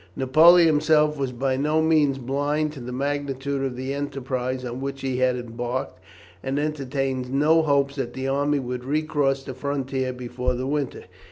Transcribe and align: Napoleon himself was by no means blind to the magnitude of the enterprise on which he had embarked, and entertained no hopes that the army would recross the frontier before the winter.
Napoleon 0.15 0.65
himself 0.65 1.15
was 1.15 1.31
by 1.31 1.55
no 1.55 1.79
means 1.79 2.17
blind 2.17 2.73
to 2.73 2.79
the 2.79 2.91
magnitude 2.91 3.61
of 3.63 3.75
the 3.75 3.93
enterprise 3.93 4.65
on 4.65 4.81
which 4.81 5.01
he 5.01 5.17
had 5.17 5.35
embarked, 5.35 5.99
and 6.41 6.57
entertained 6.57 7.31
no 7.31 7.61
hopes 7.61 7.97
that 7.97 8.13
the 8.15 8.27
army 8.27 8.57
would 8.57 8.83
recross 8.83 9.43
the 9.43 9.53
frontier 9.53 10.11
before 10.11 10.55
the 10.55 10.65
winter. 10.65 11.03